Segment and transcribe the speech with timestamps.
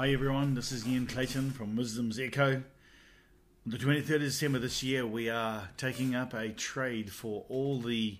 [0.00, 2.54] Hi everyone, this is Ian Clayton from Wisdom's Echo.
[2.54, 2.64] On
[3.66, 8.16] the 23rd of December this year, we are taking up a trade for all the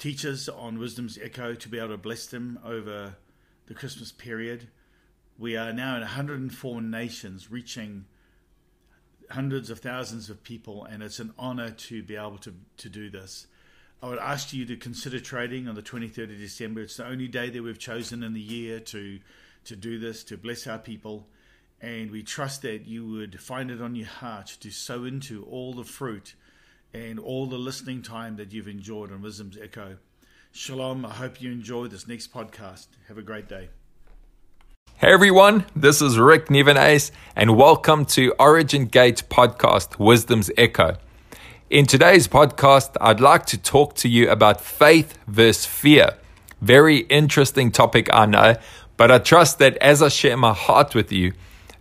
[0.00, 3.14] teachers on Wisdom's Echo to be able to bless them over
[3.66, 4.66] the Christmas period.
[5.38, 8.06] We are now in 104 nations, reaching
[9.30, 13.08] hundreds of thousands of people, and it's an honor to be able to, to do
[13.08, 13.46] this.
[14.02, 16.80] I would ask you to consider trading on the 23rd of December.
[16.80, 19.20] It's the only day that we've chosen in the year to
[19.66, 21.28] to do this, to bless our people.
[21.80, 25.74] And we trust that you would find it on your heart to sow into all
[25.74, 26.34] the fruit
[26.94, 29.98] and all the listening time that you've enjoyed on Wisdom's Echo.
[30.52, 31.04] Shalom.
[31.04, 32.86] I hope you enjoy this next podcast.
[33.08, 33.68] Have a great day.
[34.98, 40.96] Hey everyone, this is Rick Nevenace, and welcome to Origin Gate Podcast Wisdom's Echo.
[41.68, 46.14] In today's podcast, I'd like to talk to you about faith versus fear.
[46.62, 48.54] Very interesting topic, I know,
[48.96, 51.32] but I trust that as I share my heart with you,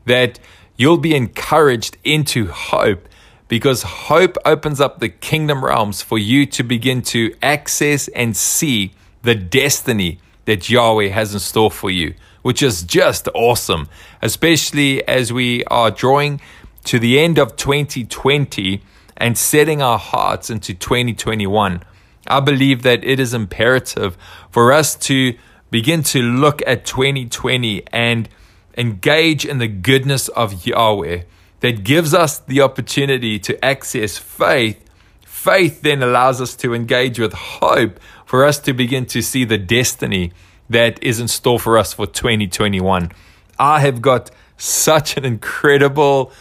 [0.05, 0.39] that
[0.77, 3.07] you'll be encouraged into hope
[3.47, 8.93] because hope opens up the kingdom realms for you to begin to access and see
[9.21, 13.87] the destiny that Yahweh has in store for you, which is just awesome,
[14.21, 16.41] especially as we are drawing
[16.85, 18.81] to the end of 2020
[19.17, 21.83] and setting our hearts into 2021.
[22.27, 24.17] I believe that it is imperative
[24.49, 25.35] for us to
[25.71, 28.29] begin to look at 2020 and
[28.77, 31.23] engage in the goodness of Yahweh
[31.61, 34.81] that gives us the opportunity to access faith.
[35.21, 39.57] Faith then allows us to engage with hope for us to begin to see the
[39.57, 40.31] destiny
[40.69, 43.11] that is in store for us for 2021.
[43.59, 46.31] I have got such an incredible,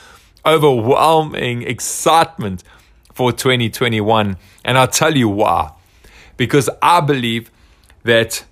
[0.45, 2.64] overwhelming excitement
[3.12, 4.36] for 2021.
[4.64, 5.72] And I'll tell you why.
[6.36, 7.50] Because I believe
[8.02, 8.45] that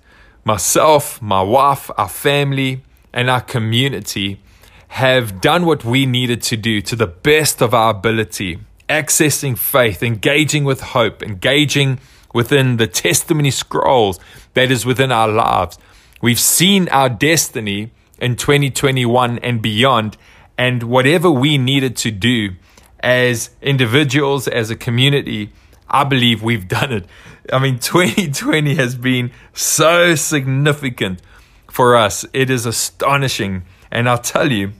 [0.43, 4.41] myself, my wife, our family, and our community
[4.89, 10.03] have done what we needed to do to the best of our ability, accessing faith,
[10.03, 11.99] engaging with hope, engaging
[12.33, 14.19] within the testimony scrolls
[14.53, 15.77] that is within our lives.
[16.21, 20.17] We've seen our destiny in 2021 and beyond,
[20.57, 22.51] and whatever we needed to do
[22.99, 25.51] as individuals, as a community,
[25.89, 27.05] I believe we've done it.
[27.51, 31.21] I mean, 2020 has been so significant
[31.69, 32.25] for us.
[32.33, 33.63] It is astonishing.
[33.91, 34.73] And I'll tell you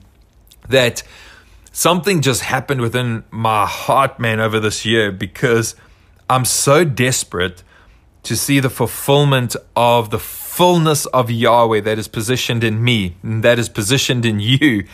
[0.70, 1.04] that
[1.72, 5.76] something just happened within my heart, man, over this year because
[6.30, 7.64] I'm so desperate
[8.24, 13.44] to see the fulfillment of the fullness of Yahweh that is positioned in me, and
[13.44, 14.86] that is positioned in you.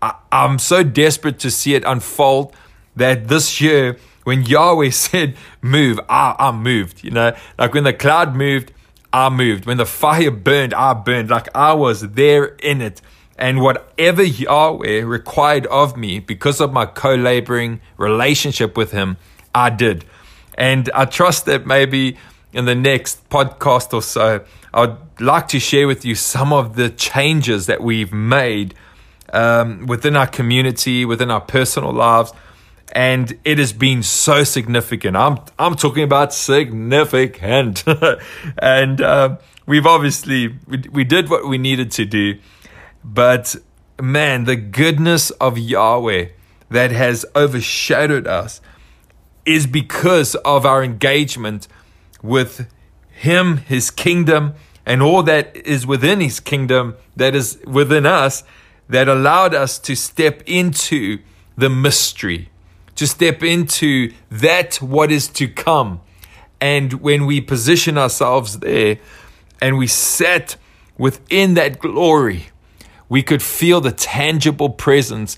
[0.00, 2.56] I, am so desperate to see it unfold
[2.96, 7.92] that this year when Yahweh said, move, I, I moved, you know, like when the
[7.92, 8.72] cloud moved,
[9.12, 9.66] I moved.
[9.66, 11.28] When the fire burned, I burned.
[11.28, 13.02] Like I was there in it.
[13.36, 19.16] And whatever Yahweh required of me because of my co laboring relationship with Him,
[19.54, 20.04] I did.
[20.56, 22.16] And I trust that maybe
[22.52, 26.88] in the next podcast or so, I'd like to share with you some of the
[26.90, 28.74] changes that we've made
[29.32, 32.32] um, within our community, within our personal lives,
[32.92, 35.16] and it has been so significant.
[35.16, 37.84] I'm I'm talking about significant,
[38.58, 42.38] and uh, we've obviously we, we did what we needed to do,
[43.02, 43.56] but
[44.00, 46.28] man, the goodness of Yahweh
[46.68, 48.60] that has overshadowed us
[49.44, 51.66] is because of our engagement
[52.22, 52.70] with
[53.10, 54.54] Him, His kingdom,
[54.84, 58.44] and all that is within His kingdom that is within us
[58.88, 61.18] that allowed us to step into
[61.56, 62.50] the mystery
[63.02, 66.00] to step into that what is to come.
[66.60, 68.98] And when we position ourselves there
[69.60, 70.56] and we set
[70.96, 72.46] within that glory,
[73.08, 75.36] we could feel the tangible presence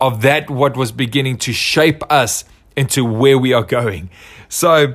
[0.00, 2.46] of that what was beginning to shape us
[2.76, 4.08] into where we are going.
[4.48, 4.94] So,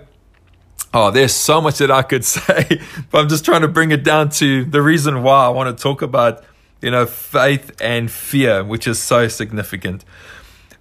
[0.96, 4.04] oh, there's so much that I could say, but I'm just trying to bring it
[4.04, 6.44] down to the reason why I want to talk about,
[6.82, 10.04] you know, faith and fear, which is so significant.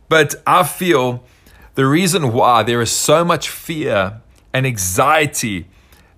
[0.09, 1.25] But I feel
[1.75, 4.21] the reason why there is so much fear
[4.53, 5.67] and anxiety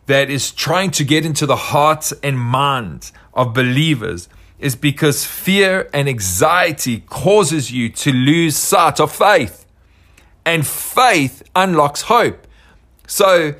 [0.06, 5.88] that is trying to get into the hearts and minds of believers is because fear
[5.92, 9.66] and anxiety causes you to lose sight of faith.
[10.44, 12.46] And faith unlocks hope.
[13.06, 13.54] So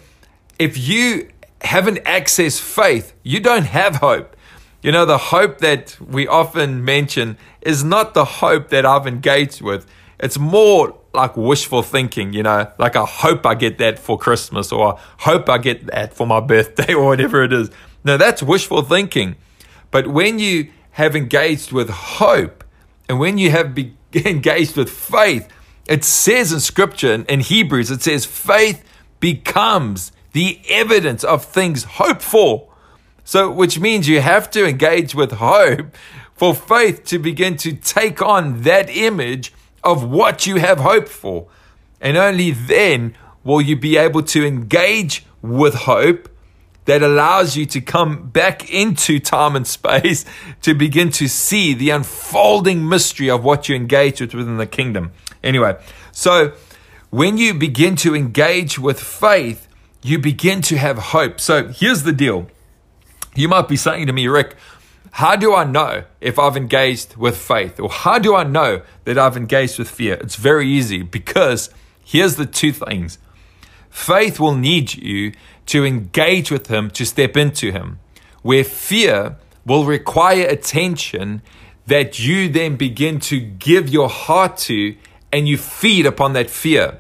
[0.58, 1.28] if you
[1.60, 4.36] haven't accessed faith, you don't have hope.
[4.82, 9.60] You know, the hope that we often mention is not the hope that I've engaged
[9.60, 9.86] with.
[10.20, 14.72] It's more like wishful thinking, you know, like I hope I get that for Christmas
[14.72, 17.70] or I hope I get that for my birthday or whatever it is.
[18.04, 19.36] No, that's wishful thinking.
[19.90, 22.64] But when you have engaged with hope,
[23.08, 25.48] and when you have be- engaged with faith,
[25.88, 28.84] it says in scripture in Hebrews, it says, faith
[29.20, 32.68] becomes the evidence of things hoped for.
[33.24, 35.96] So, which means you have to engage with hope
[36.34, 39.52] for faith to begin to take on that image
[39.90, 41.48] of what you have hoped for.
[42.00, 46.28] And only then will you be able to engage with hope
[46.84, 50.24] that allows you to come back into time and space
[50.62, 55.12] to begin to see the unfolding mystery of what you engage with within the kingdom.
[55.42, 55.76] Anyway,
[56.12, 56.52] so
[57.10, 59.68] when you begin to engage with faith,
[60.02, 61.40] you begin to have hope.
[61.40, 62.48] So here's the deal.
[63.34, 64.56] You might be saying to me, Rick,
[65.12, 67.80] how do I know if I've engaged with faith?
[67.80, 70.14] Or how do I know that I've engaged with fear?
[70.14, 71.70] It's very easy because
[72.04, 73.18] here's the two things
[73.90, 75.32] faith will need you
[75.66, 77.98] to engage with Him, to step into Him,
[78.42, 81.42] where fear will require attention
[81.86, 84.94] that you then begin to give your heart to
[85.32, 86.98] and you feed upon that fear.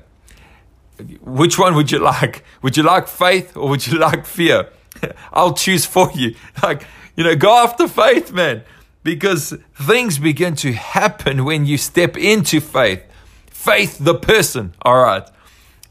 [1.22, 2.44] Which one would you like?
[2.62, 4.68] Would you like faith or would you like fear?
[5.32, 6.34] I'll choose for you.
[6.62, 6.86] Like,
[7.16, 8.62] you know, go after faith, man,
[9.02, 13.02] because things begin to happen when you step into faith.
[13.46, 15.28] Faith, the person, all right.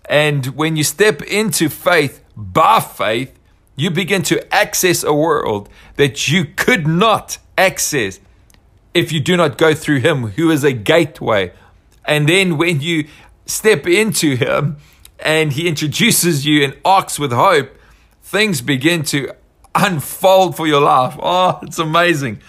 [0.09, 3.38] And when you step into faith, by faith,
[3.75, 8.19] you begin to access a world that you could not access
[8.94, 11.51] if you do not go through Him, who is a gateway.
[12.06, 13.07] And then when you
[13.45, 14.77] step into Him
[15.19, 17.76] and He introduces you and acts with hope,
[18.27, 19.33] things begin to
[19.74, 21.15] unfold for your life.
[21.21, 22.41] Oh, it's amazing.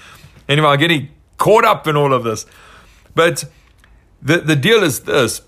[0.48, 2.46] Anyway, I'm getting caught up in all of this.
[3.14, 3.44] But
[4.20, 5.42] the, the deal is this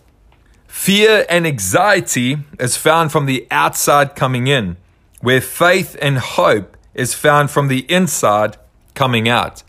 [0.69, 4.77] Fear and anxiety is found from the outside coming in,
[5.21, 8.57] where faith and hope is found from the inside
[8.95, 9.65] coming out.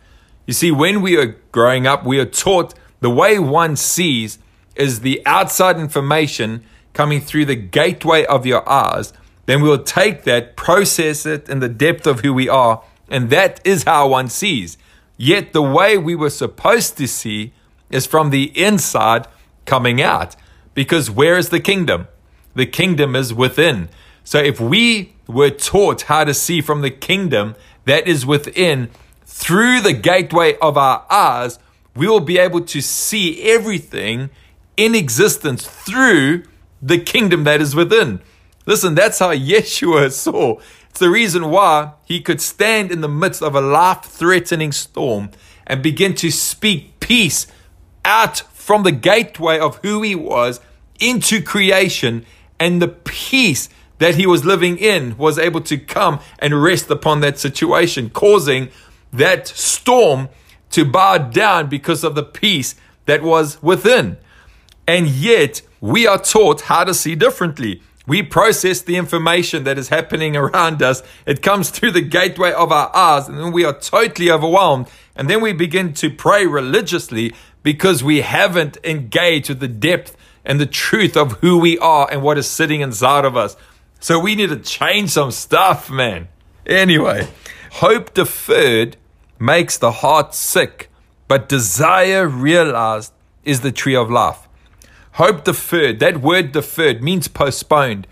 [0.46, 4.38] You see, when we are growing up, we are taught the way one sees
[4.76, 9.12] is the outside information coming through the gateway of your eyes.
[9.52, 13.60] Then we'll take that, process it in the depth of who we are, and that
[13.66, 14.78] is how one sees.
[15.18, 17.52] Yet the way we were supposed to see
[17.90, 19.28] is from the inside
[19.66, 20.38] coming out.
[20.74, 22.08] Because where is the kingdom?
[22.56, 23.90] The kingdom is within.
[24.24, 28.90] So if we were taught how to see from the kingdom that is within
[29.26, 31.60] through the gateway of our eyes,
[31.94, 34.30] we will be able to see everything
[34.78, 36.44] in existence through
[36.82, 38.22] the kingdom that is within.
[38.66, 40.60] Listen, that's how Yeshua saw.
[40.90, 45.32] It's the reason why he could stand in the midst of a life threatening storm
[45.66, 47.48] and begin to speak peace
[48.04, 50.60] out from the gateway of who he was
[51.00, 52.26] into creation
[52.60, 57.22] and the peace that he was living in was able to come and rest upon
[57.22, 58.70] that situation, causing
[59.14, 60.30] that storm
[60.72, 62.76] to bow down because of the peace
[63.06, 64.18] that was within.
[64.88, 67.82] And yet, we are taught how to see differently.
[68.12, 71.02] We process the information that is happening around us.
[71.26, 74.90] It comes through the gateway of our eyes, and then we are totally overwhelmed.
[75.16, 80.60] And then we begin to pray religiously because we haven't engaged with the depth and
[80.60, 83.56] the truth of who we are and what is sitting inside of us.
[84.02, 86.28] So we need to change some stuff, man.
[86.66, 87.30] Anyway,
[87.76, 88.98] hope deferred
[89.40, 90.90] makes the heart sick,
[91.30, 93.14] but desire realized
[93.46, 94.50] is the tree of life.
[95.14, 98.08] Hope deferred, that word deferred means postponed.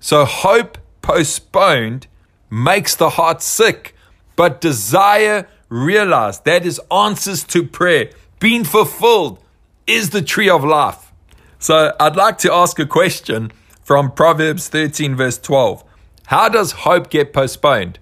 [0.00, 2.06] So hope postponed
[2.50, 3.94] makes the heart sick,
[4.36, 9.38] but desire realized, that is answers to prayer being fulfilled
[9.86, 11.12] is the tree of life.
[11.58, 15.82] So I'd like to ask a question from Proverbs 13, verse 12.
[16.26, 17.98] How does hope get postponed?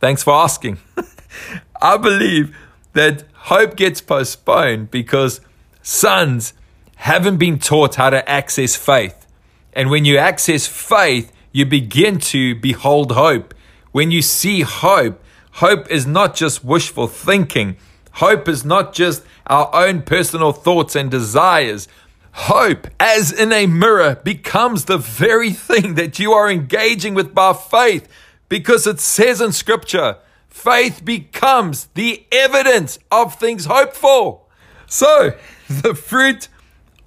[0.00, 0.78] Thanks for asking.
[1.82, 2.56] I believe
[2.94, 5.40] that hope gets postponed because
[5.82, 6.54] sons
[7.02, 9.26] haven't been taught how to access faith.
[9.72, 13.54] And when you access faith, you begin to behold hope.
[13.90, 15.20] When you see hope,
[15.54, 17.76] hope is not just wishful thinking.
[18.12, 21.88] Hope is not just our own personal thoughts and desires.
[22.34, 27.52] Hope, as in a mirror, becomes the very thing that you are engaging with by
[27.52, 28.06] faith
[28.48, 30.18] because it says in Scripture,
[30.48, 34.42] faith becomes the evidence of things hoped for.
[34.86, 35.32] So,
[35.68, 36.46] the fruit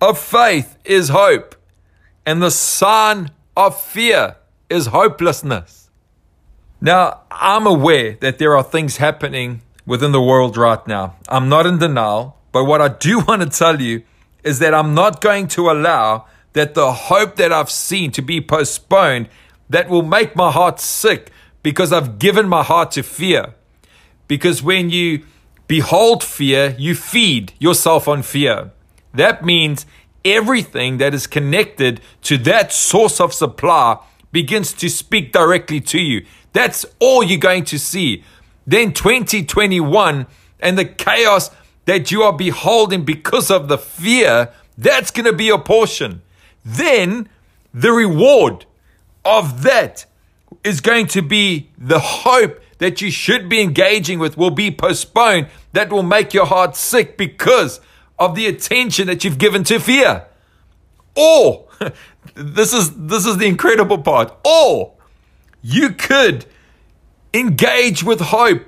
[0.01, 1.55] of faith is hope,
[2.25, 4.35] and the sign of fear
[4.69, 5.89] is hopelessness.
[6.81, 11.15] Now, I'm aware that there are things happening within the world right now.
[11.29, 14.03] I'm not in denial, but what I do want to tell you
[14.43, 18.39] is that I'm not going to allow that the hope that I've seen to be
[18.39, 19.29] postponed
[19.69, 21.31] that will make my heart sick
[21.63, 23.55] because I've given my heart to fear.
[24.27, 25.25] Because when you
[25.67, 28.71] behold fear, you feed yourself on fear.
[29.15, 29.85] That means
[30.23, 33.99] everything that is connected to that source of supply
[34.31, 36.25] begins to speak directly to you.
[36.53, 38.23] That's all you're going to see.
[38.67, 40.27] Then 2021
[40.59, 41.51] and the chaos
[41.85, 46.21] that you are beholding because of the fear, that's going to be your portion.
[46.63, 47.29] Then
[47.73, 48.65] the reward
[49.23, 50.05] of that
[50.63, 55.47] is going to be the hope that you should be engaging with will be postponed.
[55.73, 57.79] That will make your heart sick because
[58.17, 60.25] of the attention that you've given to fear.
[61.15, 61.67] Or
[62.33, 64.33] this is this is the incredible part.
[64.45, 64.93] Or
[65.61, 66.45] you could
[67.33, 68.63] engage with hope,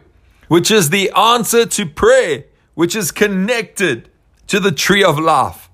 [0.48, 4.10] which is the answer to prayer, which is connected
[4.48, 5.70] to the tree of life.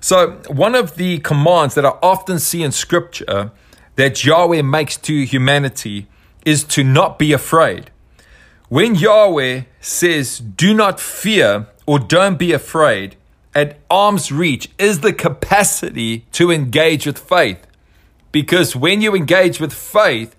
[0.00, 3.52] So, one of the commands that I often see in scripture
[3.96, 6.08] that Yahweh makes to humanity
[6.44, 7.90] is to not be afraid.
[8.68, 13.16] When Yahweh says, do not fear or don't be afraid,
[13.54, 17.66] at arm's reach is the capacity to engage with faith.
[18.30, 20.34] Because when you engage with faith,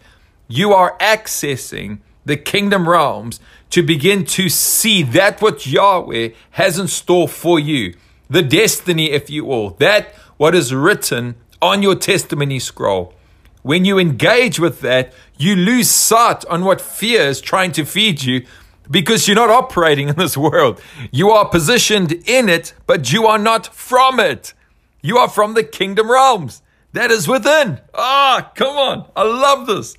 [0.48, 6.88] you are accessing the kingdom realms to begin to see that what Yahweh has in
[6.88, 7.96] store for you,
[8.30, 13.14] the destiny, if you will, that what is written on your testimony scroll.
[13.62, 18.24] When you engage with that, you lose sight on what fear is trying to feed
[18.24, 18.46] you
[18.90, 20.82] because you're not operating in this world.
[21.12, 24.54] You are positioned in it, but you are not from it.
[25.02, 26.62] You are from the kingdom realms
[26.94, 27.82] that is within.
[27.94, 29.12] Ah, come on.
[29.16, 29.98] I love this.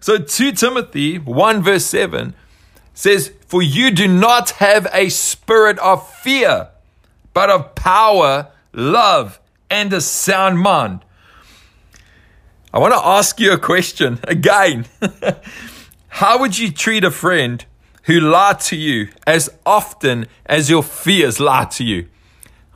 [0.00, 2.34] So 2 Timothy 1 verse 7
[2.94, 6.68] says, For you do not have a spirit of fear,
[7.34, 11.04] but of power, love, and a sound mind.
[12.72, 14.86] I want to ask you a question again.
[16.08, 17.64] How would you treat a friend
[18.04, 22.08] who lie to you as often as your fears lie to you?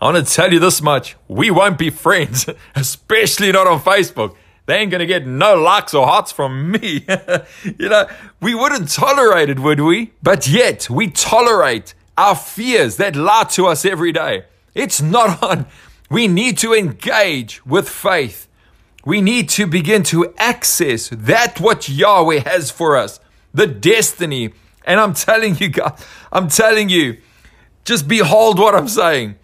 [0.00, 1.16] I want to tell you this much.
[1.28, 4.36] We won't be friends, especially not on Facebook.
[4.66, 7.06] They ain't going to get no likes or hearts from me.
[7.64, 8.06] you know,
[8.40, 10.12] we wouldn't tolerate it, would we?
[10.22, 14.44] But yet we tolerate our fears that lie to us every day.
[14.74, 15.66] It's not on.
[16.10, 18.48] We need to engage with faith.
[19.04, 23.20] We need to begin to access that what Yahweh has for us,
[23.52, 24.52] the destiny.
[24.84, 25.98] And I'm telling you, God,
[26.32, 27.18] I'm telling you,
[27.84, 29.36] just behold what I'm saying.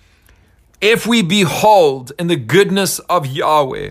[0.80, 3.90] If we behold in the goodness of Yahweh,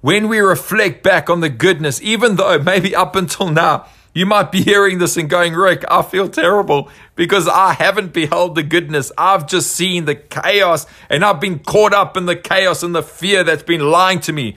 [0.00, 4.52] when we reflect back on the goodness, even though maybe up until now, you might
[4.52, 9.10] be hearing this and going, Rick, I feel terrible because I haven't beheld the goodness.
[9.16, 13.02] I've just seen the chaos and I've been caught up in the chaos and the
[13.02, 14.56] fear that's been lying to me.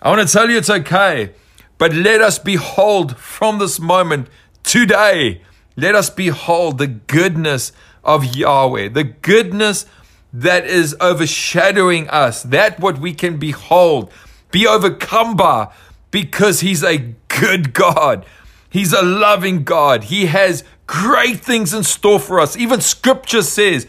[0.00, 1.32] I want to tell you it's okay,
[1.76, 4.28] but let us behold from this moment
[4.62, 5.42] today,
[5.76, 9.86] let us behold the goodness of Yahweh, the goodness
[10.32, 14.10] that is overshadowing us, that what we can behold,
[14.50, 15.72] be overcome by,
[16.10, 18.24] because He's a good God.
[18.70, 20.04] He's a loving God.
[20.04, 22.56] He has great things in store for us.
[22.56, 23.86] Even scripture says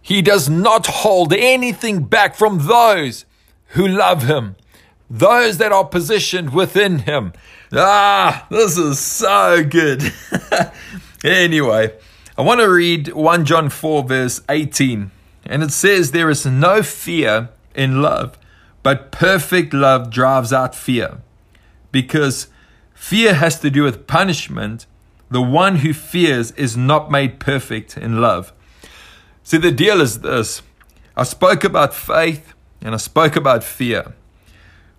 [0.00, 3.24] He does not hold anything back from those
[3.68, 4.56] who love Him
[5.12, 7.34] those that are positioned within him.
[7.70, 10.02] Ah, this is so good.
[11.30, 11.94] anyway,
[12.36, 15.10] I want to read 1 John 4, verse 18.
[15.44, 18.38] And it says, There is no fear in love,
[18.82, 21.18] but perfect love drives out fear.
[21.90, 22.48] Because
[22.94, 24.86] fear has to do with punishment.
[25.30, 28.52] The one who fears is not made perfect in love.
[29.42, 30.62] See, the deal is this
[31.16, 34.14] I spoke about faith and I spoke about fear.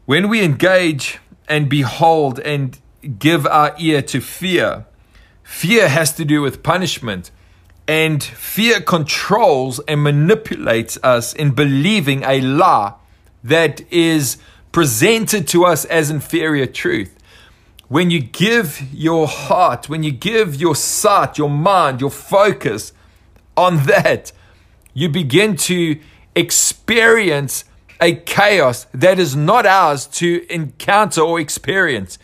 [0.06, 2.80] When we engage and behold and
[3.20, 4.86] give our ear to fear,
[5.54, 7.32] fear has to do with punishment.
[7.88, 12.94] And fear controls and manipulates us in believing a lie
[13.44, 14.38] that is
[14.72, 17.18] presented to us as inferior truth.
[17.88, 22.92] When you give your heart, when you give your sight, your mind, your focus
[23.56, 24.32] on that,
[24.94, 26.00] you begin to
[26.36, 27.66] experience
[28.02, 32.18] a chaos that is not ours to encounter or experience.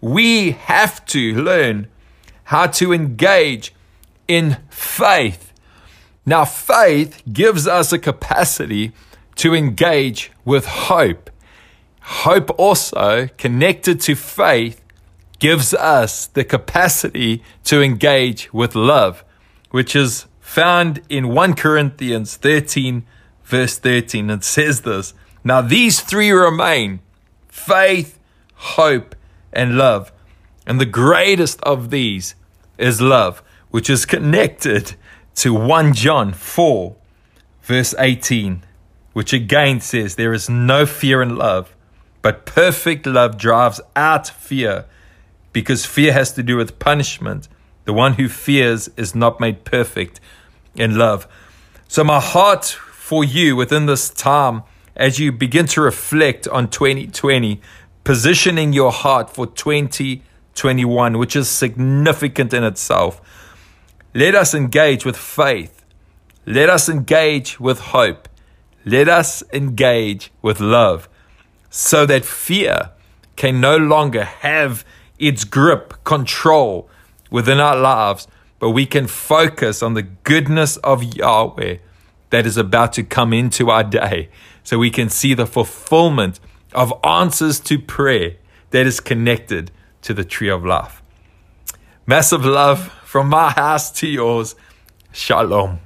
[0.00, 1.88] We have to learn
[2.48, 3.74] how to engage
[4.26, 5.52] in faith.
[6.24, 8.92] Now, faith gives us a capacity
[9.36, 11.28] to engage with hope.
[12.00, 14.82] Hope also connected to faith
[15.38, 19.24] gives us the capacity to engage with love,
[19.70, 23.04] which is found in 1 Corinthians 13
[23.44, 24.30] verse 13.
[24.30, 25.12] It says this
[25.44, 27.00] Now these three remain
[27.48, 28.18] faith,
[28.54, 29.14] hope,
[29.52, 30.12] and love.
[30.68, 32.34] And the greatest of these
[32.76, 34.96] is love, which is connected
[35.36, 36.94] to 1 John 4,
[37.62, 38.62] verse 18,
[39.14, 41.74] which again says, There is no fear in love,
[42.20, 44.84] but perfect love drives out fear
[45.54, 47.48] because fear has to do with punishment.
[47.86, 50.20] The one who fears is not made perfect
[50.74, 51.26] in love.
[51.88, 57.62] So, my heart for you within this time, as you begin to reflect on 2020,
[58.04, 59.46] positioning your heart for
[60.58, 63.20] 2021, which is significant in itself.
[64.14, 65.84] Let us engage with faith.
[66.46, 68.28] Let us engage with hope.
[68.84, 71.08] Let us engage with love
[71.70, 72.90] so that fear
[73.36, 74.84] can no longer have
[75.18, 76.88] its grip, control
[77.30, 78.26] within our lives,
[78.58, 81.76] but we can focus on the goodness of Yahweh
[82.30, 84.28] that is about to come into our day
[84.64, 86.40] so we can see the fulfillment
[86.72, 88.36] of answers to prayer
[88.70, 89.70] that is connected
[90.02, 91.02] to the tree of life.
[92.06, 94.54] Massive love from my house to yours.
[95.12, 95.80] Shalom.